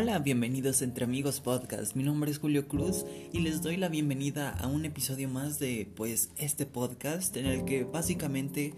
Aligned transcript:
Hola, 0.00 0.20
bienvenidos 0.20 0.80
Entre 0.82 1.04
Amigos 1.04 1.40
Podcast. 1.40 1.96
Mi 1.96 2.04
nombre 2.04 2.30
es 2.30 2.38
Julio 2.38 2.68
Cruz 2.68 3.04
y 3.32 3.40
les 3.40 3.62
doy 3.62 3.76
la 3.76 3.88
bienvenida 3.88 4.50
a 4.50 4.68
un 4.68 4.84
episodio 4.84 5.28
más 5.28 5.58
de 5.58 5.90
pues 5.96 6.30
este 6.36 6.66
podcast 6.66 7.36
en 7.36 7.46
el 7.46 7.64
que 7.64 7.82
básicamente 7.82 8.74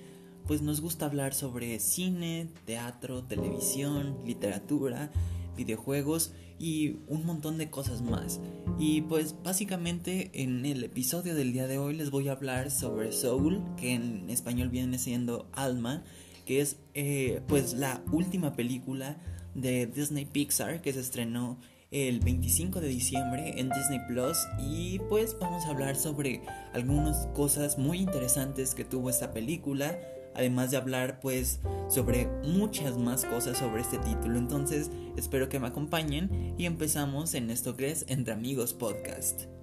pues 0.47 0.63
nos 0.63 0.81
gusta 0.81 1.05
hablar 1.05 1.35
sobre 1.35 1.79
cine, 1.79 2.49
teatro, 2.65 3.23
televisión, 3.25 4.17
literatura, 4.25 5.11
videojuegos 5.59 6.33
y 6.59 6.97
un 7.07 7.27
montón 7.27 7.59
de 7.59 7.69
cosas 7.69 8.01
más. 8.01 8.41
Y 8.79 9.03
pues 9.03 9.35
básicamente 9.45 10.31
en 10.33 10.65
el 10.65 10.83
episodio 10.85 11.35
del 11.35 11.53
día 11.53 11.67
de 11.67 11.77
hoy 11.77 11.95
les 11.95 12.11
voy 12.11 12.29
a 12.29 12.33
hablar 12.33 12.71
sobre 12.71 13.13
Soul, 13.13 13.63
que 13.77 13.93
en 13.93 14.31
español 14.31 14.71
viene 14.71 14.99
siendo 14.99 15.51
Alma, 15.53 16.03
que 16.47 16.63
es 16.63 16.79
eh, 16.95 17.43
pues 17.47 17.75
la 17.75 18.03
última 18.11 18.55
película 18.55 19.19
de 19.55 19.87
Disney 19.87 20.25
Pixar 20.25 20.81
que 20.81 20.93
se 20.93 21.01
estrenó 21.01 21.59
el 21.91 22.21
25 22.21 22.81
de 22.81 22.89
diciembre 22.89 23.55
en 23.57 23.69
Disney 23.71 24.01
Plus. 24.07 24.39
Y 24.59 25.01
pues 25.09 25.37
vamos 25.39 25.65
a 25.65 25.71
hablar 25.71 25.97
sobre 25.97 26.43
algunas 26.73 27.27
cosas 27.29 27.79
muy 27.79 27.99
interesantes 27.99 28.75
que 28.75 28.85
tuvo 28.85 29.11
esta 29.11 29.33
película. 29.33 29.99
Además 30.35 30.71
de 30.71 30.77
hablar 30.77 31.19
pues 31.21 31.61
sobre 31.89 32.29
muchas 32.45 32.97
más 32.97 33.25
cosas 33.25 33.59
sobre 33.59 33.83
este 33.83 33.99
título. 33.99 34.39
Entonces 34.39 34.91
espero 35.17 35.49
que 35.49 35.59
me 35.59 35.67
acompañen 35.67 36.55
y 36.57 36.67
empezamos 36.67 37.35
en 37.35 37.51
esto 37.51 37.77
que 37.77 37.91
es 37.91 38.05
Entre 38.09 38.33
Amigos 38.33 38.73
Podcast 38.73 39.60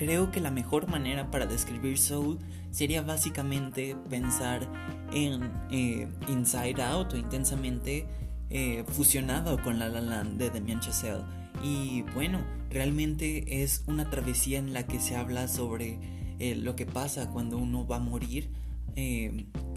Creo 0.00 0.30
que 0.30 0.40
la 0.40 0.50
mejor 0.50 0.88
manera 0.88 1.30
para 1.30 1.44
describir 1.44 1.98
Soul 1.98 2.38
sería 2.70 3.02
básicamente 3.02 3.94
pensar 4.08 4.66
en 5.12 5.52
eh, 5.70 6.08
Inside 6.26 6.82
Out 6.82 7.12
o 7.12 7.18
intensamente 7.18 8.06
eh, 8.48 8.82
fusionado 8.88 9.62
con 9.62 9.78
La 9.78 9.90
La 9.90 10.00
Land 10.00 10.38
de 10.38 10.48
Damien 10.48 10.80
Chazelle. 10.80 11.22
Y 11.62 12.00
bueno, 12.14 12.42
realmente 12.70 13.62
es 13.62 13.84
una 13.88 14.08
travesía 14.08 14.58
en 14.58 14.72
la 14.72 14.86
que 14.86 15.00
se 15.00 15.16
habla 15.16 15.48
sobre 15.48 15.98
eh, 16.38 16.54
lo 16.54 16.76
que 16.76 16.86
pasa 16.86 17.28
cuando 17.28 17.58
uno 17.58 17.86
va 17.86 17.96
a 17.96 18.00
morir, 18.00 18.48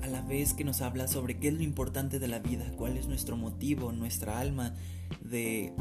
a 0.01 0.07
la 0.07 0.21
vez 0.21 0.53
que 0.53 0.63
nos 0.63 0.81
habla 0.81 1.09
sobre 1.09 1.37
qué 1.37 1.49
es 1.49 1.53
lo 1.53 1.63
importante 1.63 2.19
de 2.19 2.29
la 2.29 2.39
vida, 2.39 2.65
cuál 2.77 2.95
es 2.95 3.07
nuestro 3.07 3.35
motivo, 3.35 3.91
nuestra 3.91 4.39
alma, 4.39 4.73
de 5.21 5.73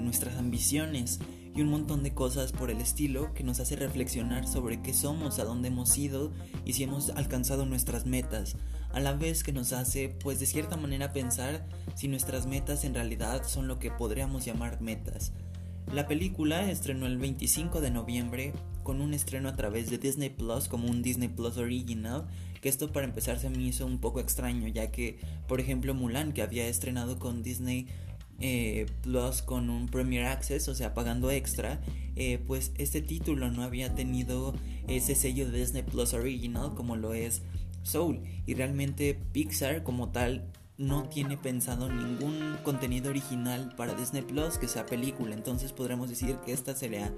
nuestras 0.00 0.36
ambiciones 0.36 1.18
y 1.56 1.62
un 1.62 1.70
montón 1.70 2.02
de 2.02 2.12
cosas 2.12 2.52
por 2.52 2.70
el 2.70 2.82
estilo 2.82 3.32
que 3.32 3.42
nos 3.42 3.60
hace 3.60 3.76
reflexionar 3.76 4.46
sobre 4.46 4.82
qué 4.82 4.92
somos, 4.92 5.38
a 5.38 5.44
dónde 5.44 5.68
hemos 5.68 5.96
ido 5.96 6.30
y 6.66 6.74
si 6.74 6.82
hemos 6.82 7.08
alcanzado 7.10 7.64
nuestras 7.64 8.04
metas, 8.04 8.56
a 8.92 9.00
la 9.00 9.14
vez 9.14 9.42
que 9.42 9.52
nos 9.52 9.72
hace 9.72 10.10
pues 10.10 10.38
de 10.38 10.44
cierta 10.44 10.76
manera 10.76 11.14
pensar 11.14 11.66
si 11.94 12.08
nuestras 12.08 12.46
metas 12.46 12.84
en 12.84 12.92
realidad 12.92 13.42
son 13.46 13.68
lo 13.68 13.78
que 13.78 13.90
podríamos 13.90 14.44
llamar 14.44 14.82
metas. 14.82 15.32
La 15.94 16.06
película 16.06 16.70
estrenó 16.70 17.06
el 17.06 17.16
25 17.16 17.80
de 17.80 17.90
noviembre 17.90 18.52
con 18.82 19.00
un 19.00 19.14
estreno 19.14 19.48
a 19.48 19.56
través 19.56 19.88
de 19.88 19.98
Disney 19.98 20.28
Plus 20.28 20.68
como 20.68 20.88
un 20.88 21.00
Disney 21.00 21.28
Plus 21.28 21.56
original, 21.56 22.26
que 22.60 22.68
esto 22.68 22.92
para 22.92 23.06
empezar 23.06 23.38
se 23.38 23.48
me 23.48 23.62
hizo 23.62 23.86
un 23.86 23.98
poco 23.98 24.20
extraño, 24.20 24.68
ya 24.68 24.90
que 24.90 25.18
por 25.48 25.60
ejemplo 25.60 25.94
Mulan 25.94 26.32
que 26.32 26.42
había 26.42 26.66
estrenado 26.66 27.18
con 27.18 27.42
Disney 27.42 27.86
eh, 28.40 28.86
Plus 29.02 29.42
con 29.42 29.70
un 29.70 29.86
Premier 29.86 30.24
Access, 30.24 30.68
o 30.68 30.74
sea, 30.74 30.94
pagando 30.94 31.30
extra, 31.30 31.80
eh, 32.16 32.38
pues 32.46 32.72
este 32.76 33.00
título 33.00 33.50
no 33.50 33.62
había 33.62 33.94
tenido 33.94 34.54
ese 34.88 35.14
sello 35.14 35.50
de 35.50 35.58
Disney 35.58 35.82
Plus 35.82 36.14
Original 36.14 36.74
como 36.74 36.96
lo 36.96 37.14
es 37.14 37.42
Soul. 37.82 38.20
Y 38.46 38.54
realmente 38.54 39.18
Pixar 39.32 39.82
como 39.82 40.10
tal 40.10 40.50
no 40.78 41.08
tiene 41.08 41.38
pensado 41.38 41.90
ningún 41.90 42.58
contenido 42.62 43.10
original 43.10 43.72
para 43.76 43.94
Disney 43.94 44.22
Plus 44.22 44.58
que 44.58 44.68
sea 44.68 44.86
película. 44.86 45.34
Entonces 45.34 45.72
podremos 45.72 46.08
decir 46.08 46.36
que 46.44 46.52
esta 46.52 46.74
sería 46.74 47.14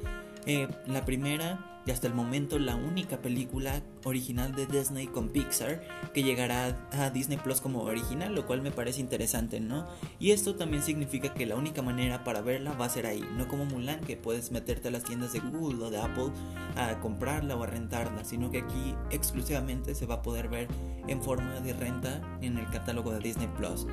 eh, 0.46 0.68
la 0.86 1.04
primera 1.04 1.77
y 1.88 1.90
hasta 1.90 2.06
el 2.06 2.12
momento 2.12 2.58
la 2.58 2.76
única 2.76 3.22
película 3.22 3.80
original 4.04 4.54
de 4.54 4.66
Disney 4.66 5.06
con 5.06 5.30
Pixar 5.30 5.82
que 6.12 6.22
llegará 6.22 6.86
a 6.92 7.08
Disney 7.08 7.38
Plus 7.38 7.62
como 7.62 7.80
original, 7.80 8.34
lo 8.34 8.46
cual 8.46 8.60
me 8.60 8.70
parece 8.70 9.00
interesante, 9.00 9.58
¿no? 9.58 9.86
Y 10.20 10.32
esto 10.32 10.54
también 10.54 10.82
significa 10.82 11.32
que 11.32 11.46
la 11.46 11.56
única 11.56 11.80
manera 11.80 12.24
para 12.24 12.42
verla 12.42 12.74
va 12.74 12.84
a 12.84 12.90
ser 12.90 13.06
ahí, 13.06 13.24
no 13.38 13.48
como 13.48 13.64
Mulan 13.64 14.00
que 14.00 14.18
puedes 14.18 14.52
meterte 14.52 14.88
a 14.88 14.90
las 14.90 15.04
tiendas 15.04 15.32
de 15.32 15.40
Google 15.40 15.82
o 15.82 15.90
de 15.90 15.98
Apple 15.98 16.30
a 16.76 17.00
comprarla 17.00 17.56
o 17.56 17.62
a 17.62 17.66
rentarla, 17.66 18.22
sino 18.22 18.50
que 18.50 18.58
aquí 18.58 18.94
exclusivamente 19.10 19.94
se 19.94 20.04
va 20.04 20.16
a 20.16 20.22
poder 20.22 20.48
ver 20.48 20.68
en 21.06 21.22
forma 21.22 21.58
de 21.60 21.72
renta 21.72 22.20
en 22.42 22.58
el 22.58 22.68
catálogo 22.68 23.12
de 23.12 23.20
Disney 23.20 23.48
Plus. 23.56 23.86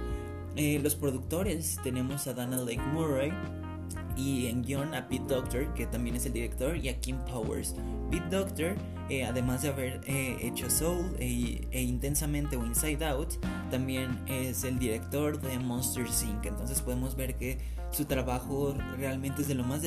Eh, 0.58 0.82
los 0.84 0.96
productores 0.96 1.80
tenemos 1.82 2.28
a 2.28 2.34
Dana 2.34 2.58
Lake 2.58 2.82
Murray, 2.92 3.32
y 4.16 4.48
en 4.48 4.64
guion 4.64 4.94
a 4.94 5.08
Pete 5.08 5.26
Doctor, 5.28 5.74
que 5.74 5.86
también 5.86 6.16
es 6.16 6.26
el 6.26 6.34
director, 6.34 6.78
y 6.78 6.90
a 6.90 7.00
Kim 7.00 7.18
Powers. 7.26 7.76
Pete 8.10 8.30
Doctor, 8.30 8.76
eh, 9.10 9.26
además 9.26 9.62
de 9.62 9.70
haber 9.70 10.02
eh, 10.06 10.38
hecho 10.42 10.70
Soul 10.70 11.16
e, 11.20 11.68
e, 11.72 11.82
Intensamente 11.82 12.56
o 12.56 12.66
Inside 12.66 13.06
Out, 13.06 13.34
también 13.70 14.20
es 14.28 14.64
el 14.64 14.80
director 14.80 15.40
de 15.42 15.60
Monster 15.60 16.06
Inc. 16.06 16.46
Entonces 16.46 16.82
podemos 16.82 17.16
ver 17.16 17.36
que 17.36 17.58
su 17.92 18.06
trabajo 18.06 18.76
realmente 18.98 19.42
es 19.42 19.48
de 19.48 19.56
lo 19.56 19.64
más 19.64 19.82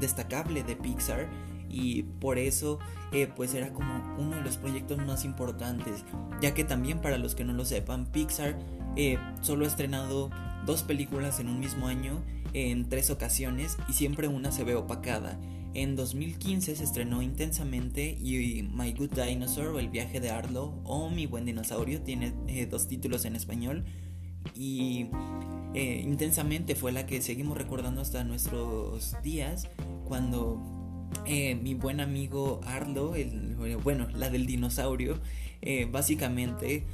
destacable 0.00 0.62
de 0.62 0.76
Pixar 0.76 1.28
y 1.68 2.02
por 2.02 2.38
eso 2.38 2.78
eh, 3.12 3.28
pues 3.34 3.54
era 3.54 3.72
como 3.72 4.16
uno 4.18 4.36
de 4.36 4.42
los 4.42 4.58
proyectos 4.58 4.98
más 4.98 5.24
importantes 5.24 6.04
ya 6.40 6.52
que 6.52 6.62
también 6.62 7.00
para 7.00 7.16
los 7.16 7.34
que 7.34 7.42
no 7.42 7.52
lo 7.52 7.64
sepan 7.64 8.06
Pixar 8.06 8.56
solo 9.40 9.64
ha 9.64 9.68
estrenado 9.68 10.30
dos 10.66 10.82
películas 10.82 11.40
en 11.40 11.48
un 11.48 11.58
mismo 11.58 11.88
año 11.88 12.22
en 12.54 12.88
tres 12.88 13.10
ocasiones 13.10 13.76
y 13.88 13.92
siempre 13.92 14.28
una 14.28 14.50
se 14.52 14.64
ve 14.64 14.74
opacada. 14.74 15.38
En 15.74 15.96
2015 15.96 16.76
se 16.76 16.84
estrenó 16.84 17.20
intensamente 17.20 18.16
y 18.20 18.62
My 18.72 18.92
Good 18.92 19.10
Dinosaur 19.10 19.74
o 19.74 19.80
El 19.80 19.88
viaje 19.88 20.20
de 20.20 20.30
Arlo 20.30 20.80
o 20.84 21.10
Mi 21.10 21.26
buen 21.26 21.44
dinosaurio 21.44 22.00
tiene 22.00 22.32
eh, 22.46 22.66
dos 22.66 22.86
títulos 22.86 23.24
en 23.24 23.34
español 23.34 23.84
y 24.54 25.08
eh, 25.74 26.00
intensamente 26.04 26.76
fue 26.76 26.92
la 26.92 27.06
que 27.06 27.20
seguimos 27.20 27.58
recordando 27.58 28.00
hasta 28.00 28.22
nuestros 28.22 29.16
días 29.24 29.68
cuando 30.04 30.62
eh, 31.26 31.56
mi 31.56 31.74
buen 31.74 32.00
amigo 32.00 32.60
Arlo, 32.64 33.16
el, 33.16 33.56
bueno, 33.82 34.06
la 34.14 34.30
del 34.30 34.46
dinosaurio, 34.46 35.20
básicamente 35.90 36.84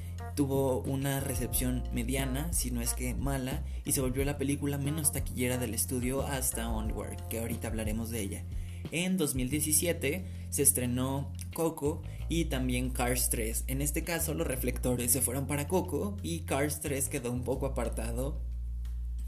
tuvo 0.41 0.81
una 0.87 1.21
recepción 1.21 1.85
mediana, 1.93 2.51
si 2.55 2.71
no 2.71 2.81
es 2.81 2.95
que 2.95 3.15
mala, 3.15 3.63
y 3.85 3.93
se 3.93 4.01
volvió 4.01 4.25
la 4.25 4.39
película 4.39 4.79
menos 4.79 5.13
taquillera 5.13 5.59
del 5.59 5.75
estudio 5.75 6.23
hasta 6.23 6.71
Onward, 6.71 7.29
que 7.29 7.41
ahorita 7.41 7.69
hablaremos 7.69 8.09
de 8.09 8.23
ella. 8.23 8.45
En 8.91 9.19
2017 9.19 10.25
se 10.49 10.63
estrenó 10.63 11.31
Coco 11.53 12.01
y 12.31 12.47
también 12.47 12.89
Cars 12.89 13.29
3. 13.29 13.65
En 13.67 13.83
este 13.83 14.03
caso 14.03 14.33
los 14.33 14.47
reflectores 14.47 15.13
se 15.13 15.21
fueron 15.21 15.47
para 15.47 15.69
Coco 15.69 16.17
y 16.23 16.41
Cars 16.47 16.81
3 16.81 17.11
quedó 17.11 17.33
un 17.33 17.45
poco 17.45 17.67
apartado, 17.67 18.41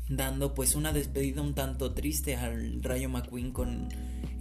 dando 0.09 0.55
pues 0.55 0.75
una 0.75 0.95
despedida 0.95 1.43
un 1.43 1.55
tanto 1.55 1.93
triste 1.93 2.37
al 2.37 2.83
Rayo 2.83 3.11
McQueen 3.11 3.53
con 3.53 3.91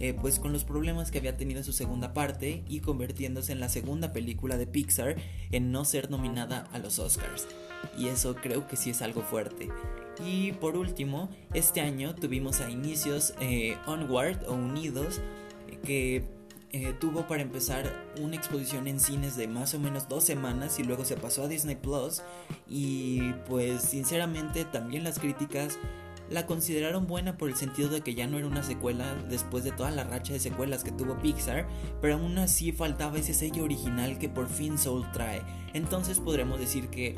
eh, 0.02 0.14
pues 0.20 0.40
con 0.40 0.52
los 0.52 0.64
problemas 0.64 1.12
que 1.12 1.18
había 1.18 1.36
tenido 1.36 1.58
en 1.60 1.64
su 1.64 1.72
segunda 1.72 2.12
parte 2.12 2.64
y 2.68 2.80
convirtiéndose 2.80 3.52
en 3.52 3.60
la 3.60 3.68
segunda 3.68 4.12
película 4.12 4.58
de 4.58 4.66
Pixar 4.66 5.14
en 5.52 5.70
no 5.70 5.84
ser 5.84 6.10
nominada 6.10 6.66
a 6.72 6.80
los 6.80 6.98
Oscars. 6.98 7.46
Y 7.96 8.08
eso 8.08 8.34
creo 8.34 8.66
que 8.66 8.76
sí 8.76 8.90
es 8.90 9.00
algo 9.00 9.22
fuerte. 9.22 9.68
Y 10.26 10.50
por 10.54 10.76
último, 10.76 11.30
este 11.54 11.82
año 11.82 12.16
tuvimos 12.16 12.60
a 12.60 12.68
inicios 12.68 13.34
eh, 13.40 13.76
Onward 13.86 14.48
o 14.48 14.54
Unidos, 14.54 15.20
que 15.84 16.24
eh, 16.72 16.94
tuvo 16.98 17.28
para 17.28 17.42
empezar 17.42 17.84
una 18.20 18.34
exposición 18.34 18.88
en 18.88 18.98
cines 18.98 19.36
de 19.36 19.46
más 19.46 19.72
o 19.72 19.78
menos 19.78 20.08
dos 20.08 20.24
semanas 20.24 20.80
y 20.80 20.82
luego 20.82 21.04
se 21.04 21.16
pasó 21.16 21.44
a 21.44 21.48
Disney 21.48 21.76
Plus. 21.76 22.22
Y 22.68 23.34
pues 23.48 23.82
sinceramente 23.82 24.64
también 24.64 25.04
las 25.04 25.20
críticas 25.20 25.78
la 26.32 26.46
consideraron 26.46 27.06
buena 27.06 27.36
por 27.36 27.48
el 27.50 27.56
sentido 27.56 27.88
de 27.88 28.00
que 28.00 28.14
ya 28.14 28.26
no 28.26 28.38
era 28.38 28.46
una 28.46 28.62
secuela 28.62 29.14
después 29.28 29.64
de 29.64 29.72
toda 29.72 29.90
la 29.90 30.04
racha 30.04 30.32
de 30.32 30.40
secuelas 30.40 30.82
que 30.82 30.90
tuvo 30.90 31.18
Pixar, 31.18 31.66
pero 32.00 32.14
aún 32.14 32.38
así 32.38 32.72
faltaba 32.72 33.18
ese 33.18 33.34
sello 33.34 33.64
original 33.64 34.18
que 34.18 34.28
por 34.28 34.48
fin 34.48 34.78
Soul 34.78 35.10
trae. 35.12 35.42
Entonces 35.74 36.20
podremos 36.20 36.58
decir 36.58 36.88
que 36.88 37.16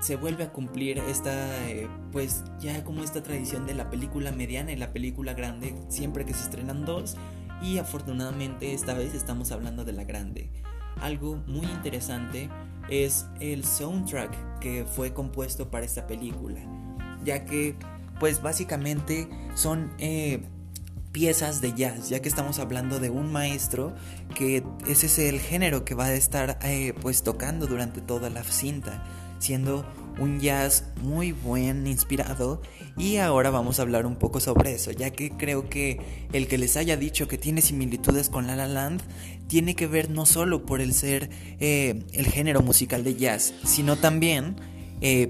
se 0.00 0.16
vuelve 0.16 0.44
a 0.44 0.52
cumplir 0.52 0.98
esta, 0.98 1.70
eh, 1.70 1.88
pues 2.10 2.42
ya 2.58 2.82
como 2.84 3.02
esta 3.02 3.22
tradición 3.22 3.66
de 3.66 3.74
la 3.74 3.90
película 3.90 4.32
mediana 4.32 4.72
y 4.72 4.76
la 4.76 4.92
película 4.92 5.34
grande 5.34 5.74
siempre 5.88 6.24
que 6.24 6.34
se 6.34 6.44
estrenan 6.44 6.84
dos. 6.84 7.16
Y 7.62 7.78
afortunadamente 7.78 8.74
esta 8.74 8.92
vez 8.92 9.14
estamos 9.14 9.52
hablando 9.52 9.84
de 9.84 9.92
la 9.92 10.04
grande. 10.04 10.50
Algo 11.00 11.36
muy 11.46 11.66
interesante 11.66 12.50
es 12.88 13.26
el 13.40 13.64
soundtrack 13.64 14.58
que 14.58 14.84
fue 14.84 15.14
compuesto 15.14 15.70
para 15.70 15.86
esta 15.86 16.08
película, 16.08 16.60
ya 17.24 17.44
que 17.44 17.76
pues 18.22 18.40
básicamente 18.40 19.28
son 19.56 19.90
eh, 19.98 20.44
piezas 21.10 21.60
de 21.60 21.72
jazz, 21.72 22.08
ya 22.08 22.22
que 22.22 22.28
estamos 22.28 22.60
hablando 22.60 23.00
de 23.00 23.10
un 23.10 23.32
maestro 23.32 23.96
que 24.36 24.62
ese 24.86 25.06
es 25.06 25.18
el 25.18 25.40
género 25.40 25.84
que 25.84 25.96
va 25.96 26.04
a 26.04 26.14
estar 26.14 26.56
eh, 26.62 26.94
pues 27.02 27.24
tocando 27.24 27.66
durante 27.66 28.00
toda 28.00 28.30
la 28.30 28.44
cinta, 28.44 29.02
siendo 29.40 29.84
un 30.20 30.38
jazz 30.38 30.84
muy 31.02 31.32
buen, 31.32 31.88
inspirado. 31.88 32.62
Y 32.96 33.16
ahora 33.16 33.50
vamos 33.50 33.80
a 33.80 33.82
hablar 33.82 34.06
un 34.06 34.14
poco 34.14 34.38
sobre 34.38 34.72
eso, 34.72 34.92
ya 34.92 35.10
que 35.10 35.30
creo 35.30 35.68
que 35.68 35.98
el 36.32 36.46
que 36.46 36.58
les 36.58 36.76
haya 36.76 36.96
dicho 36.96 37.26
que 37.26 37.38
tiene 37.38 37.60
similitudes 37.60 38.28
con 38.28 38.46
La 38.46 38.54
La 38.54 38.68
Land 38.68 39.02
tiene 39.48 39.74
que 39.74 39.88
ver 39.88 40.10
no 40.10 40.26
solo 40.26 40.64
por 40.64 40.80
el 40.80 40.94
ser 40.94 41.28
eh, 41.58 42.04
el 42.12 42.26
género 42.26 42.62
musical 42.62 43.02
de 43.02 43.16
jazz, 43.16 43.52
sino 43.64 43.96
también 43.96 44.54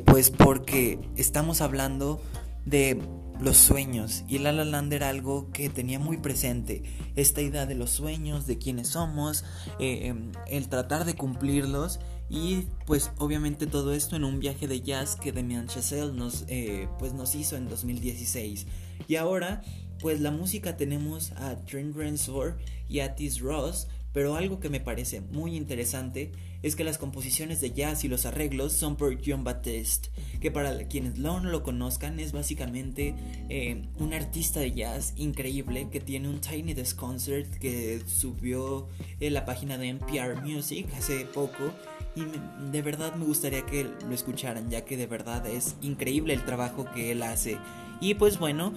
pues 0.04 0.28
porque 0.28 0.98
estamos 1.16 1.62
hablando 1.62 2.20
de 2.64 3.00
los 3.40 3.56
sueños. 3.56 4.24
Y 4.28 4.38
La 4.38 4.52
La 4.52 4.64
Land 4.64 4.92
era 4.92 5.08
algo 5.08 5.50
que 5.50 5.68
tenía 5.68 5.98
muy 5.98 6.16
presente 6.16 6.82
esta 7.16 7.42
idea 7.42 7.66
de 7.66 7.74
los 7.74 7.90
sueños 7.90 8.46
de 8.46 8.58
quiénes 8.58 8.88
somos 8.88 9.44
eh, 9.78 10.06
em, 10.06 10.32
el 10.46 10.68
tratar 10.68 11.04
de 11.04 11.14
cumplirlos. 11.14 11.98
Y 12.30 12.68
pues 12.86 13.10
obviamente 13.18 13.66
todo 13.66 13.92
esto 13.92 14.16
en 14.16 14.24
un 14.24 14.40
viaje 14.40 14.66
de 14.66 14.80
jazz 14.80 15.16
que 15.16 15.32
Demian 15.32 15.66
Chazelle 15.66 16.12
nos 16.12 16.44
eh, 16.48 16.88
pues 16.98 17.12
nos 17.12 17.34
hizo 17.34 17.56
en 17.56 17.68
2016 17.68 18.66
y 19.06 19.16
ahora 19.16 19.62
pues 20.00 20.20
la 20.20 20.30
música 20.30 20.78
tenemos 20.78 21.32
a 21.32 21.56
Trent 21.66 21.94
Reznor 21.94 22.56
y 22.88 23.00
a 23.00 23.14
Tis 23.14 23.40
Ross 23.40 23.86
pero 24.12 24.36
algo 24.36 24.60
que 24.60 24.68
me 24.68 24.80
parece 24.80 25.20
muy 25.20 25.56
interesante 25.56 26.32
es 26.62 26.76
que 26.76 26.84
las 26.84 26.98
composiciones 26.98 27.60
de 27.60 27.72
jazz 27.72 28.04
y 28.04 28.08
los 28.08 28.24
arreglos 28.24 28.72
son 28.72 28.96
por 28.96 29.18
John 29.24 29.42
Baptiste, 29.42 30.10
que 30.40 30.50
para 30.50 30.86
quienes 30.86 31.18
no 31.18 31.40
lo 31.40 31.62
conozcan 31.62 32.20
es 32.20 32.32
básicamente 32.32 33.14
eh, 33.48 33.82
un 33.98 34.14
artista 34.14 34.60
de 34.60 34.72
jazz 34.72 35.14
increíble 35.16 35.88
que 35.90 36.00
tiene 36.00 36.28
un 36.28 36.40
Tiny 36.40 36.74
Desk 36.74 36.96
Concert 36.96 37.52
que 37.58 38.02
subió 38.06 38.88
en 39.20 39.34
la 39.34 39.44
página 39.44 39.78
de 39.78 39.88
NPR 39.88 40.42
Music 40.42 40.86
hace 40.96 41.24
poco 41.24 41.72
y 42.14 42.22
de 42.70 42.82
verdad 42.82 43.14
me 43.14 43.24
gustaría 43.24 43.64
que 43.64 43.84
lo 43.84 44.14
escucharan 44.14 44.70
ya 44.70 44.84
que 44.84 44.96
de 44.96 45.06
verdad 45.06 45.46
es 45.46 45.76
increíble 45.80 46.34
el 46.34 46.44
trabajo 46.44 46.86
que 46.94 47.12
él 47.12 47.22
hace. 47.22 47.58
Y 48.00 48.14
pues 48.14 48.38
bueno, 48.38 48.72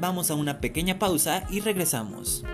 vamos 0.00 0.30
a 0.30 0.34
una 0.34 0.60
pequeña 0.60 0.98
pausa 0.98 1.46
y 1.50 1.60
regresamos. 1.60 2.44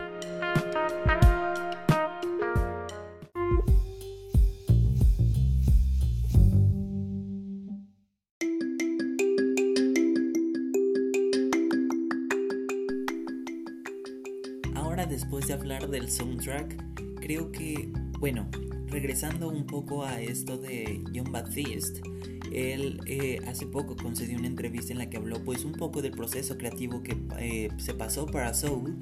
Creo 17.21 17.51
que, 17.51 17.89
bueno, 18.19 18.49
regresando 18.89 19.49
un 19.49 19.67
poco 19.67 20.05
a 20.05 20.21
esto 20.21 20.59
de 20.59 21.03
John 21.15 21.33
Baptiste, 21.33 22.01
él 22.53 23.01
eh, 23.07 23.41
hace 23.47 23.67
poco 23.67 23.97
concedió 23.97 24.39
una 24.39 24.47
entrevista 24.47 24.93
en 24.93 24.99
la 24.99 25.11
que 25.11 25.17
habló 25.17 25.43
pues 25.43 25.65
un 25.65 25.73
poco 25.73 26.03
del 26.03 26.13
proceso 26.13 26.57
creativo 26.57 27.03
que 27.03 27.17
eh, 27.39 27.69
se 27.79 27.95
pasó 27.95 28.27
para 28.27 28.55
Soul 28.55 28.97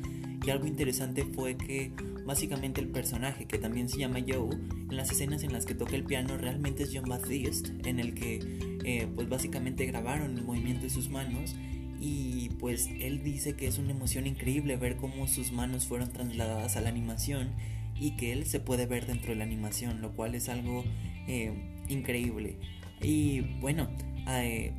y 0.44 0.50
algo 0.50 0.67
interesante 0.67 1.25
fue 1.25 1.56
que 1.56 1.93
básicamente 2.25 2.81
el 2.81 2.89
personaje 2.89 3.47
que 3.47 3.59
también 3.59 3.88
se 3.88 3.99
llama 3.99 4.21
Joe 4.27 4.55
en 4.55 4.97
las 4.97 5.11
escenas 5.11 5.43
en 5.43 5.53
las 5.53 5.67
que 5.67 5.75
toca 5.75 5.97
el 5.97 6.05
piano 6.05 6.38
realmente 6.38 6.85
es 6.85 6.91
John 6.95 7.09
Baptiste 7.09 7.73
en 7.88 7.99
el 7.99 8.15
que 8.15 8.79
eh, 8.85 9.09
pues 9.15 9.29
básicamente 9.29 9.85
grabaron 9.87 10.38
el 10.38 10.45
movimiento 10.45 10.85
de 10.85 10.91
sus 10.91 11.11
manos 11.11 11.55
y 12.04 12.49
pues 12.58 12.88
él 12.99 13.22
dice 13.22 13.54
que 13.54 13.69
es 13.69 13.78
una 13.78 13.93
emoción 13.93 14.26
increíble 14.26 14.76
ver 14.76 14.96
cómo 14.96 15.28
sus 15.28 15.52
manos 15.52 15.87
fueron 15.87 16.12
trasladadas 16.12 16.76
a 16.76 16.81
la 16.81 16.88
animación 16.88 17.52
y 17.94 18.16
que 18.16 18.32
él 18.32 18.44
se 18.44 18.58
puede 18.58 18.87
ver 18.87 19.06
dentro 19.06 19.31
de 19.31 19.37
la 19.37 19.44
animación, 19.44 20.02
lo 20.02 20.10
cual 20.16 20.34
es 20.34 20.49
algo 20.49 20.82
eh, 21.28 21.52
increíble. 21.88 22.58
Y 23.00 23.43
bueno, 23.60 23.88
eh, 24.26 24.72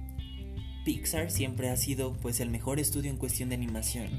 Pixar 0.83 1.31
siempre 1.31 1.69
ha 1.69 1.77
sido 1.77 2.11
pues 2.17 2.41
el 2.41 2.49
mejor 2.49 2.81
estudio 2.81 3.09
en 3.09 3.15
cuestión 3.15 3.47
de 3.47 3.55
animación. 3.55 4.09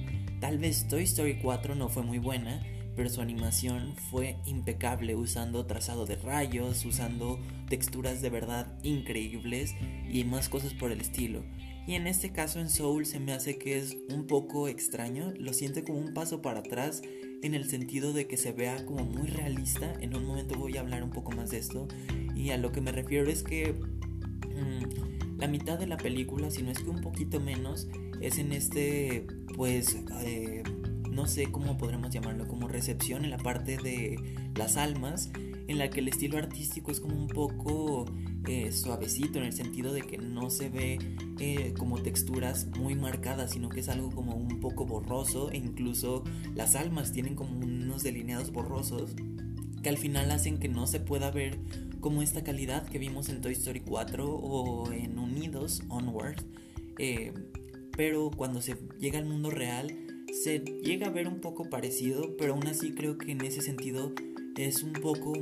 Tal 0.41 0.57
vez 0.57 0.89
Toy 0.89 1.03
Story 1.03 1.41
4 1.43 1.75
no 1.75 1.91
fue 1.91 2.05
muy 2.05 2.19
buena, 2.19 2.63
pero 2.97 3.11
su 3.11 3.21
animación 3.21 3.97
fue 4.11 4.39
impecable 4.47 5.15
usando 5.15 5.67
trazado 5.67 6.07
de 6.07 6.17
rayos, 6.17 6.83
usando 6.87 7.39
texturas 7.69 8.23
de 8.23 8.31
verdad 8.31 8.79
increíbles 8.83 9.75
y 10.11 10.25
más 10.25 10.49
cosas 10.49 10.73
por 10.73 10.91
el 10.91 11.03
estilo. 11.03 11.45
Y 11.87 11.95
en 11.95 12.07
este 12.07 12.31
caso 12.31 12.61
en 12.61 12.71
Soul 12.71 13.05
se 13.05 13.21
me 13.21 13.33
hace 13.33 13.59
que 13.59 13.79
es 13.79 13.97
un 14.09 14.27
poco 14.27 14.69
extraño, 14.69 15.33
lo 15.39 15.53
siento 15.53 15.85
como 15.85 15.99
un 15.99 16.15
paso 16.15 16.41
para 16.41 16.61
atrás 16.61 17.03
en 17.43 17.55
el 17.55 17.69
sentido 17.69 18.15
de 18.15 18.27
que 18.27 18.39
se 18.39 18.53
vea 18.53 18.87
como 18.87 19.05
muy 19.05 19.29
realista. 19.29 19.93
En 20.01 20.17
un 20.17 20.25
momento 20.25 20.59
voy 20.59 20.79
a 20.79 20.81
hablar 20.81 21.03
un 21.03 21.11
poco 21.11 21.33
más 21.33 21.51
de 21.51 21.59
esto. 21.59 21.87
Y 22.35 22.51
a 22.51 22.57
lo 22.57 22.73
que 22.73 22.81
me 22.81 22.91
refiero 22.91 23.29
es 23.31 23.43
que 23.43 23.75
mm, 23.75 25.39
la 25.39 25.47
mitad 25.47 25.79
de 25.79 25.87
la 25.87 25.99
película, 25.99 26.51
si 26.51 26.63
no 26.63 26.71
es 26.71 26.79
que 26.79 26.89
un 26.89 27.03
poquito 27.03 27.41
menos, 27.41 27.87
es 28.23 28.39
en 28.39 28.53
este, 28.53 29.27
pues, 29.55 29.99
eh, 30.23 30.63
no 31.11 31.27
sé 31.27 31.53
cómo 31.53 31.77
podremos 31.77 32.11
llamarlo, 32.11 32.49
como 32.49 32.67
recepción 32.67 33.25
en 33.25 33.31
la 33.31 33.39
parte 33.39 33.77
de 33.77 34.51
las 34.57 34.79
almas, 34.79 35.31
en 35.69 35.79
la 35.79 35.91
que 35.91 36.01
el 36.01 36.09
estilo 36.09 36.39
artístico 36.39 36.91
es 36.91 37.01
como 37.01 37.17
un 37.17 37.29
poco 37.29 38.07
eh, 38.47 38.73
suavecito 38.73 39.39
en 39.39 39.45
el 39.45 39.53
sentido 39.53 39.93
de 39.93 40.03
que 40.03 40.19
no 40.19 40.51
se 40.51 40.69
ve 40.69 40.99
eh, 41.39 41.75
como 41.79 42.03
texturas 42.03 42.67
muy 42.79 42.95
marcadas, 42.95 43.53
sino 43.53 43.69
que 43.69 43.81
es 43.81 43.89
algo 43.89 44.11
como 44.11 44.35
un 44.35 44.61
poco 44.61 44.85
borroso 44.85 45.51
e 45.51 45.57
incluso 45.57 46.25
las 46.55 46.75
almas 46.75 47.13
tienen 47.13 47.35
como 47.35 47.59
unos 47.59 48.03
delineados 48.03 48.53
borrosos 48.53 49.15
que 49.83 49.89
al 49.89 49.99
final 49.99 50.31
hacen 50.31 50.59
que 50.59 50.69
no 50.69 50.87
se 50.87 51.01
pueda 51.01 51.31
ver 51.31 51.59
como 52.01 52.23
esta 52.23 52.45
calidad 52.45 52.87
que 52.87 52.99
vimos 52.99 53.29
en 53.29 53.41
Toy 53.41 53.53
Story 53.53 53.81
4 53.81 54.29
o 54.31 54.93
en 54.93 55.19
Unidos 55.19 55.83
Onward. 55.89 56.43
Eh, 56.99 57.33
pero 57.97 58.31
cuando 58.31 58.61
se 58.61 58.77
llega 58.99 59.19
al 59.19 59.25
mundo 59.25 59.51
real 59.51 59.95
se 60.43 60.59
llega 60.59 61.07
a 61.07 61.11
ver 61.11 61.29
un 61.29 61.41
poco 61.41 61.71
parecido, 61.71 62.37
pero 62.37 62.55
aún 62.55 62.67
así 62.67 62.93
creo 62.93 63.19
que 63.19 63.33
en 63.33 63.41
ese 63.43 63.63
sentido 63.63 64.13
es 64.57 64.83
un 64.83 64.93
poco 64.93 65.33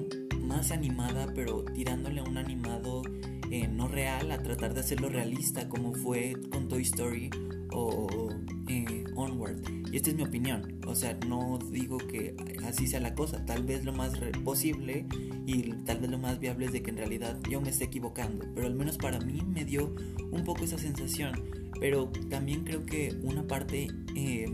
más 0.40 0.70
animada, 0.70 1.32
pero 1.34 1.64
tirándole 1.64 2.20
a 2.20 2.24
un 2.24 2.38
animado 2.38 3.02
eh, 3.50 3.68
no 3.68 3.88
real, 3.88 4.30
a 4.30 4.42
tratar 4.42 4.74
de 4.74 4.80
hacerlo 4.80 5.08
realista, 5.08 5.68
como 5.68 5.92
fue 5.94 6.34
con 6.50 6.68
Toy 6.68 6.82
Story 6.82 7.30
o 7.72 8.30
eh, 8.68 9.04
Onward. 9.14 9.58
Y 9.92 9.96
esta 9.96 10.10
es 10.10 10.16
mi 10.16 10.22
opinión, 10.22 10.80
o 10.86 10.94
sea, 10.94 11.18
no 11.26 11.58
digo 11.70 11.98
que 11.98 12.34
así 12.64 12.86
sea 12.86 13.00
la 13.00 13.14
cosa, 13.14 13.44
tal 13.44 13.64
vez 13.64 13.84
lo 13.84 13.92
más 13.92 14.18
posible 14.42 15.06
y 15.46 15.70
tal 15.84 15.98
vez 15.98 16.10
lo 16.10 16.18
más 16.18 16.38
viable 16.38 16.66
es 16.66 16.72
de 16.72 16.82
que 16.82 16.90
en 16.90 16.96
realidad 16.96 17.38
yo 17.50 17.60
me 17.60 17.68
esté 17.68 17.84
equivocando, 17.84 18.46
pero 18.54 18.66
al 18.66 18.74
menos 18.74 18.96
para 18.96 19.20
mí 19.20 19.42
me 19.46 19.66
dio 19.66 19.94
un 20.30 20.44
poco 20.44 20.64
esa 20.64 20.78
sensación, 20.78 21.44
pero 21.78 22.10
también 22.30 22.64
creo 22.64 22.86
que 22.86 23.14
una 23.22 23.46
parte 23.46 23.88
eh, 24.16 24.46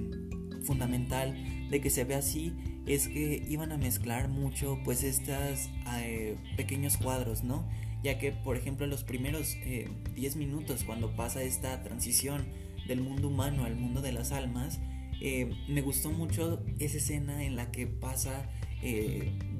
fundamental 0.64 1.36
de 1.70 1.80
que 1.80 1.90
se 1.90 2.02
ve 2.02 2.16
así 2.16 2.52
es 2.88 3.08
que 3.08 3.44
iban 3.48 3.70
a 3.70 3.76
mezclar 3.76 4.28
mucho 4.28 4.78
pues 4.82 5.04
estos 5.04 5.68
eh, 5.98 6.36
pequeños 6.56 6.96
cuadros, 6.96 7.44
¿no? 7.44 7.68
Ya 8.02 8.18
que 8.18 8.32
por 8.32 8.56
ejemplo 8.56 8.86
los 8.86 9.04
primeros 9.04 9.56
10 10.14 10.34
eh, 10.34 10.38
minutos 10.38 10.84
cuando 10.84 11.14
pasa 11.14 11.42
esta 11.42 11.82
transición 11.82 12.46
del 12.86 13.02
mundo 13.02 13.28
humano 13.28 13.64
al 13.64 13.76
mundo 13.76 14.00
de 14.00 14.12
las 14.12 14.32
almas, 14.32 14.80
eh, 15.20 15.50
me 15.68 15.82
gustó 15.82 16.10
mucho 16.10 16.64
esa 16.78 16.96
escena 16.96 17.44
en 17.44 17.56
la 17.56 17.70
que 17.70 17.86
pasa 17.86 18.48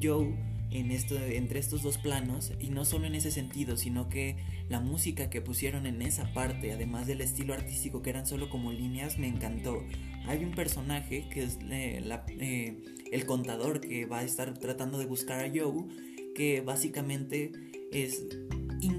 Joe 0.01 0.35
en 0.71 0.91
esto, 0.91 1.17
entre 1.17 1.59
estos 1.59 1.83
dos 1.83 1.99
planos 1.99 2.53
y 2.61 2.71
no 2.71 2.85
solo 2.85 3.07
en 3.07 3.15
ese 3.15 3.31
sentido, 3.31 3.77
sino 3.77 4.09
que 4.09 4.37
la 4.69 4.81
música 4.81 5.31
que 5.31 5.41
pusieron 5.41 5.87
en 5.87 6.03
esa 6.03 6.33
parte, 6.33 6.73
además 6.73 7.07
del 7.07 7.21
estilo 7.21 7.55
artístico 7.55 8.03
que 8.03 8.11
eran 8.11 8.27
solo 8.27 8.51
como 8.51 8.73
líneas, 8.73 9.19
me 9.19 9.29
encantó. 9.29 9.83
Hay 10.27 10.45
un 10.45 10.53
personaje 10.53 11.29
que 11.31 11.45
es 11.45 11.59
eh, 11.71 12.03
eh, 12.41 12.77
el 13.11 13.27
contador 13.27 13.81
que 13.81 14.07
va 14.07 14.19
a 14.19 14.25
estar 14.25 14.59
tratando 14.59 14.99
de 14.99 15.07
buscar 15.07 15.45
a 15.45 15.49
Joe, 15.49 15.85
que 16.35 16.61
básicamente 16.61 17.53
es 17.91 18.25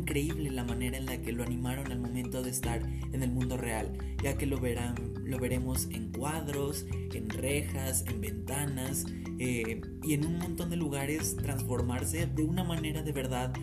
increíble 0.09 0.49
la 0.49 0.63
manera 0.63 0.97
en 0.97 1.05
la 1.05 1.21
que 1.21 1.31
lo 1.31 1.43
animaron 1.43 1.91
al 1.91 1.99
momento 1.99 2.41
de 2.41 2.49
estar 2.49 2.81
en 2.81 3.21
el 3.21 3.31
mundo 3.31 3.57
real, 3.57 3.95
ya 4.23 4.35
que 4.39 4.47
lo 4.47 4.59
verán, 4.59 4.95
lo 5.23 5.37
veremos 5.37 5.87
en 5.91 6.11
cuadros, 6.11 6.87
en 7.13 7.29
rejas, 7.29 8.03
en 8.07 8.19
ventanas 8.19 9.05
eh, 9.37 9.81
y 10.01 10.13
en 10.15 10.25
un 10.25 10.39
montón 10.39 10.71
de 10.71 10.77
lugares 10.77 11.35
transformarse 11.35 12.25
de 12.25 12.43
una 12.43 12.63
manera 12.63 13.03
de 13.03 13.11
verdad 13.11 13.53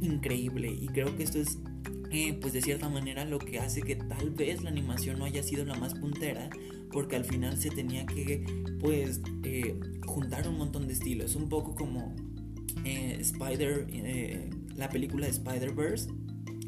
increíble. 0.00 0.70
Y 0.80 0.86
creo 0.86 1.16
que 1.16 1.24
esto 1.24 1.40
es 1.40 1.58
eh, 2.12 2.38
pues 2.40 2.52
de 2.52 2.62
cierta 2.62 2.88
manera 2.88 3.24
lo 3.24 3.40
que 3.40 3.58
hace 3.58 3.82
que 3.82 3.96
tal 3.96 4.30
vez 4.30 4.62
la 4.62 4.70
animación 4.70 5.18
no 5.18 5.24
haya 5.24 5.42
sido 5.42 5.64
la 5.64 5.74
más 5.74 5.94
puntera 5.94 6.50
porque 6.92 7.16
al 7.16 7.24
final 7.24 7.58
se 7.58 7.70
tenía 7.70 8.06
que 8.06 8.44
pues 8.78 9.22
eh, 9.42 9.80
juntar 10.06 10.46
un 10.46 10.56
montón 10.56 10.86
de 10.86 10.92
estilos 10.92 11.34
un 11.34 11.48
poco 11.48 11.74
como 11.74 12.14
Spider 12.84 13.88
la 14.76 14.88
película 14.88 15.26
de 15.26 15.32
Spider-Verse, 15.32 16.10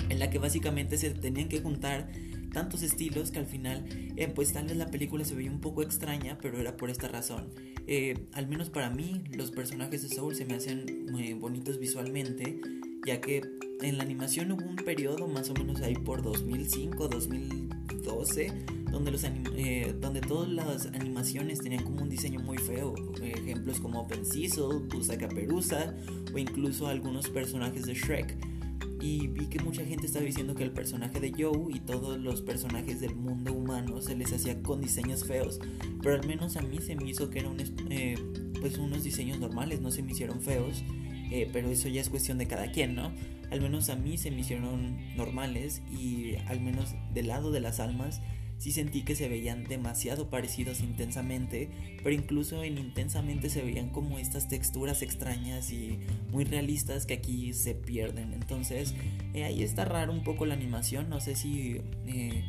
en 0.09 0.19
la 0.19 0.31
que 0.31 0.39
básicamente 0.39 0.97
se 0.99 1.11
tenían 1.11 1.49
que 1.49 1.61
juntar 1.61 2.11
tantos 2.53 2.83
estilos 2.83 3.31
que 3.31 3.39
al 3.39 3.47
final 3.47 3.85
eh, 4.17 4.29
pues 4.35 4.53
tal 4.53 4.67
vez 4.67 4.77
la 4.77 4.91
película 4.91 5.25
se 5.25 5.35
veía 5.35 5.51
un 5.51 5.61
poco 5.61 5.83
extraña, 5.83 6.39
pero 6.41 6.59
era 6.59 6.77
por 6.77 6.91
esta 6.91 7.09
razón. 7.09 7.53
Eh, 7.87 8.27
al 8.33 8.49
menos 8.49 8.71
para 8.71 8.91
mí 8.91 9.23
los 9.33 9.51
personajes 9.51 10.03
de 10.03 10.09
Soul 10.09 10.35
se 10.35 10.45
me 10.45 10.55
hacen 10.55 11.07
muy 11.11 11.33
bonitos 11.35 11.79
visualmente, 11.79 12.61
ya 13.07 13.21
que 13.21 13.43
en 13.81 13.97
la 13.97 14.05
animación 14.05 14.53
hubo 14.53 14.65
un 14.65 14.77
periodo 14.77 15.29
más 15.29 15.51
o 15.51 15.55
menos 15.55 15.81
ahí 15.83 15.95
por 15.95 16.23
2005, 16.23 17.09
2012, 17.09 18.53
donde, 18.91 19.11
los 19.11 19.25
eh, 19.25 19.95
donde 20.01 20.21
todas 20.21 20.49
las 20.49 20.87
animaciones 20.87 21.61
tenían 21.61 21.85
como 21.85 22.03
un 22.03 22.09
diseño 22.09 22.41
muy 22.41 22.59
feo. 22.59 22.95
Ejemplos 23.23 23.81
como 23.81 24.01
Open 24.03 24.25
Cecil, 24.25 24.89
Pusa 24.89 25.17
Caperuza 25.17 25.95
o 26.33 26.39
incluso 26.39 26.87
algunos 26.87 27.29
personajes 27.29 27.87
de 27.87 27.95
Shrek 27.95 28.59
y 29.01 29.29
vi 29.29 29.47
que 29.47 29.61
mucha 29.61 29.85
gente 29.85 30.07
estaba 30.07 30.25
diciendo 30.25 30.55
que 30.55 30.65
el 30.65 30.73
personaje 30.73 31.21
de 31.21 31.33
Joe 31.33 31.73
y 31.73 31.81
todos 31.81 32.19
los 32.19 32.43
personajes 32.43 33.01
del 33.01 33.15
mundo 33.15 33.53
humano 33.53 34.01
se 34.01 34.17
les 34.17 34.33
hacía 34.33 34.61
con 34.63 34.81
diseños 34.81 35.25
feos, 35.25 35.61
pero 36.03 36.17
al 36.17 36.27
menos 36.27 36.57
a 36.57 36.63
mí 36.63 36.79
se 36.79 36.97
me 36.97 37.09
hizo 37.09 37.31
que 37.31 37.41
eran 37.41 37.57
eh, 37.91 38.17
pues 38.61 38.77
unos 38.79 39.05
diseños 39.05 39.39
normales, 39.39 39.81
no 39.81 39.91
se 39.91 40.03
me 40.03 40.13
hicieron 40.13 40.41
feos, 40.41 40.83
eh, 41.31 41.49
pero 41.53 41.69
eso 41.69 41.89
ya 41.89 42.01
es 42.01 42.09
cuestión 42.09 42.39
de 42.39 42.49
cada 42.49 42.73
quien, 42.73 42.95
¿no? 42.95 43.13
Al 43.51 43.61
menos 43.61 43.89
a 43.89 43.97
mí 43.97 44.19
se 44.19 44.31
me 44.31 44.41
hicieron 44.41 44.97
normales 45.17 45.83
y 45.91 46.35
al 46.47 46.61
menos 46.61 46.95
del 47.15 47.29
lado 47.29 47.51
de 47.51 47.61
las 47.61 47.81
almas 47.81 48.21
sí 48.59 48.73
sentí 48.73 49.03
que 49.03 49.15
se 49.15 49.29
veían 49.29 49.65
demasiado 49.65 50.29
parecidos 50.31 50.81
intensamente, 50.81 51.71
pero 52.03 52.15
incluso 52.15 52.63
en 52.63 52.79
intensamente 52.79 53.49
se 53.49 53.63
veían 53.63 53.91
como 53.91 54.19
estas 54.19 54.49
texturas 54.49 55.03
extrañas 55.03 55.73
y 55.73 55.99
muy 56.31 56.45
realistas 56.45 57.07
que 57.07 57.15
aquí 57.15 57.53
se 57.53 57.75
pierden. 57.75 58.33
Entonces 58.33 58.95
eh, 59.35 59.45
ahí 59.45 59.63
está 59.63 59.85
raro 59.85 60.13
un 60.13 60.25
poco 60.25 60.47
la 60.47 60.55
animación, 60.55 61.09
no 61.09 61.21
sé 61.21 61.37
si... 61.37 61.81
Eh, 62.07 62.45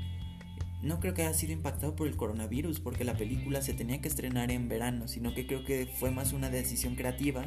no 0.81 1.01
creo 1.01 1.13
que 1.13 1.23
haya 1.23 1.33
sido 1.33 1.51
impactado 1.51 1.93
por 1.93 2.07
el 2.07 2.15
coronavirus, 2.15 2.79
porque 2.79 3.03
la 3.03 3.17
película 3.17 3.61
se 3.61 3.73
tenía 3.73 3.99
que 3.99 4.07
estrenar 4.07 4.49
en 4.49 4.69
verano, 4.69 5.09
sino 5.09 5.33
que 5.33 5.45
creo 5.45 5.65
que 5.65 5.87
fue 5.87 6.09
más 6.09 6.31
una 6.31 6.49
decisión 6.49 6.95
creativa 6.95 7.45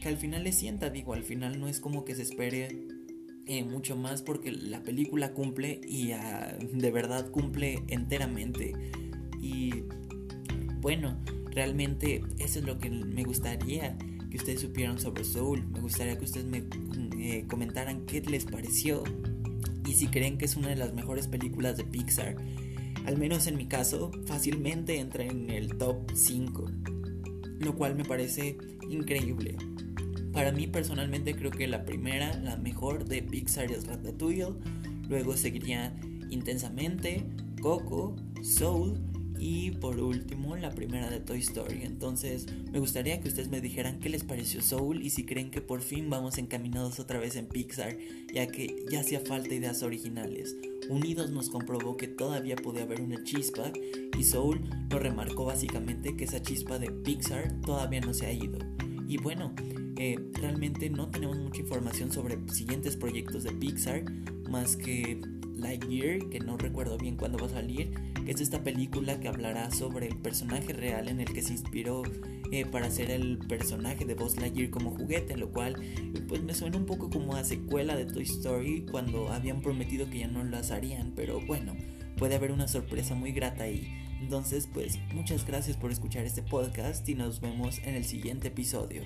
que 0.00 0.08
al 0.08 0.18
final 0.18 0.44
le 0.44 0.52
sienta, 0.52 0.90
digo, 0.90 1.14
al 1.14 1.24
final 1.24 1.58
no 1.58 1.68
es 1.68 1.80
como 1.80 2.04
que 2.04 2.14
se 2.14 2.22
espere 2.22 2.68
eh, 3.46 3.64
mucho 3.64 3.96
más 3.96 4.22
porque 4.22 4.50
la 4.50 4.82
película 4.82 5.32
cumple 5.32 5.80
y 5.86 6.12
ah, 6.12 6.56
de 6.72 6.90
verdad 6.90 7.30
cumple 7.30 7.82
enteramente. 7.88 8.72
Y 9.40 9.84
bueno, 10.80 11.16
realmente 11.50 12.22
eso 12.38 12.58
es 12.58 12.64
lo 12.64 12.78
que 12.78 12.90
me 12.90 13.22
gustaría 13.24 13.96
que 14.30 14.36
ustedes 14.36 14.60
supieran 14.60 14.98
sobre 14.98 15.24
Soul. 15.24 15.64
Me 15.68 15.80
gustaría 15.80 16.18
que 16.18 16.24
ustedes 16.24 16.46
me 16.46 16.64
eh, 17.18 17.44
comentaran 17.48 18.04
qué 18.06 18.20
les 18.20 18.44
pareció 18.44 19.04
y 19.86 19.94
si 19.94 20.08
creen 20.08 20.38
que 20.38 20.44
es 20.44 20.56
una 20.56 20.68
de 20.68 20.76
las 20.76 20.92
mejores 20.92 21.28
películas 21.28 21.76
de 21.76 21.84
Pixar. 21.84 22.36
Al 23.06 23.16
menos 23.16 23.46
en 23.46 23.56
mi 23.56 23.66
caso, 23.66 24.10
fácilmente 24.26 24.98
entra 24.98 25.24
en 25.24 25.50
el 25.50 25.76
top 25.78 26.10
5, 26.12 26.70
lo 27.60 27.76
cual 27.76 27.94
me 27.94 28.04
parece 28.04 28.58
increíble. 28.90 29.56
Para 30.36 30.52
mí 30.52 30.66
personalmente 30.66 31.34
creo 31.34 31.50
que 31.50 31.66
la 31.66 31.86
primera, 31.86 32.36
la 32.36 32.58
mejor 32.58 33.06
de 33.06 33.22
Pixar 33.22 33.72
es 33.72 33.86
Ratatouille, 33.86 34.52
luego 35.08 35.34
seguiría 35.34 35.96
Intensamente, 36.28 37.24
Coco, 37.62 38.14
Soul 38.42 39.00
y 39.38 39.70
por 39.70 39.98
último 39.98 40.54
la 40.56 40.72
primera 40.72 41.08
de 41.08 41.20
Toy 41.20 41.38
Story. 41.38 41.84
Entonces 41.84 42.48
me 42.70 42.80
gustaría 42.80 43.18
que 43.18 43.28
ustedes 43.28 43.48
me 43.48 43.62
dijeran 43.62 43.98
qué 43.98 44.10
les 44.10 44.24
pareció 44.24 44.60
Soul 44.60 45.02
y 45.02 45.08
si 45.08 45.24
creen 45.24 45.50
que 45.50 45.62
por 45.62 45.80
fin 45.80 46.10
vamos 46.10 46.36
encaminados 46.36 47.00
otra 47.00 47.18
vez 47.18 47.36
en 47.36 47.46
Pixar, 47.46 47.96
ya 48.30 48.46
que 48.46 48.84
ya 48.90 49.00
hacía 49.00 49.20
falta 49.20 49.54
ideas 49.54 49.82
originales. 49.82 50.54
Unidos 50.90 51.30
nos 51.30 51.48
comprobó 51.48 51.96
que 51.96 52.08
todavía 52.08 52.56
podía 52.56 52.82
haber 52.82 53.00
una 53.00 53.24
chispa 53.24 53.72
y 54.18 54.22
Soul 54.22 54.60
nos 54.90 55.00
remarcó 55.00 55.46
básicamente 55.46 56.14
que 56.14 56.24
esa 56.24 56.42
chispa 56.42 56.78
de 56.78 56.90
Pixar 56.90 57.58
todavía 57.62 58.02
no 58.02 58.12
se 58.12 58.26
ha 58.26 58.32
ido. 58.34 58.58
Y 59.08 59.16
bueno, 59.16 59.54
realmente 60.34 60.90
no 60.90 61.08
tenemos 61.08 61.38
mucha 61.38 61.60
información 61.60 62.12
sobre 62.12 62.38
siguientes 62.52 62.96
proyectos 62.96 63.44
de 63.44 63.52
Pixar, 63.52 64.04
más 64.48 64.76
que 64.76 65.20
Lightyear, 65.56 66.28
que 66.28 66.40
no 66.40 66.56
recuerdo 66.56 66.98
bien 66.98 67.16
cuándo 67.16 67.38
va 67.38 67.46
a 67.46 67.50
salir, 67.50 67.94
es 68.26 68.40
esta 68.40 68.62
película 68.62 69.18
que 69.20 69.28
hablará 69.28 69.70
sobre 69.70 70.08
el 70.08 70.16
personaje 70.16 70.72
real 70.72 71.08
en 71.08 71.20
el 71.20 71.32
que 71.32 71.42
se 71.42 71.52
inspiró 71.52 72.02
eh, 72.52 72.66
para 72.66 72.86
hacer 72.86 73.10
el 73.10 73.38
personaje 73.38 74.04
de 74.04 74.14
Buzz 74.14 74.36
Lightyear 74.36 74.70
como 74.70 74.90
juguete, 74.90 75.36
lo 75.36 75.50
cual 75.50 75.76
pues 76.28 76.42
me 76.42 76.54
suena 76.54 76.76
un 76.76 76.86
poco 76.86 77.08
como 77.10 77.34
a 77.36 77.44
secuela 77.44 77.96
de 77.96 78.04
Toy 78.04 78.24
Story 78.24 78.86
cuando 78.90 79.32
habían 79.32 79.62
prometido 79.62 80.08
que 80.10 80.18
ya 80.20 80.28
no 80.28 80.44
las 80.44 80.70
harían, 80.70 81.12
pero 81.16 81.40
bueno, 81.40 81.74
puede 82.16 82.34
haber 82.34 82.52
una 82.52 82.68
sorpresa 82.68 83.14
muy 83.14 83.32
grata 83.32 83.64
ahí. 83.64 83.88
Entonces, 84.20 84.68
pues 84.72 84.98
muchas 85.14 85.46
gracias 85.46 85.76
por 85.76 85.90
escuchar 85.90 86.24
este 86.24 86.42
podcast 86.42 87.06
y 87.08 87.14
nos 87.14 87.40
vemos 87.40 87.78
en 87.84 87.94
el 87.94 88.04
siguiente 88.04 88.48
episodio. 88.48 89.02